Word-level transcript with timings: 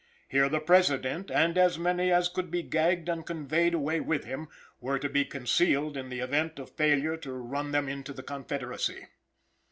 Here 0.27 0.49
the 0.49 0.59
President, 0.59 1.29
and 1.29 1.59
as 1.59 1.77
many 1.77 2.11
as 2.11 2.27
could 2.27 2.49
be 2.49 2.63
gagged 2.63 3.07
and 3.07 3.23
conveyed 3.23 3.75
away 3.75 3.99
with 3.99 4.23
him, 4.23 4.47
were 4.79 4.97
to 4.97 5.07
be 5.07 5.23
concealed 5.25 5.95
in 5.95 6.09
the 6.09 6.21
event 6.21 6.57
of 6.57 6.71
failure 6.71 7.17
to 7.17 7.31
run 7.33 7.71
them 7.71 7.87
into 7.87 8.11
the 8.11 8.23
confederacy. 8.23 9.09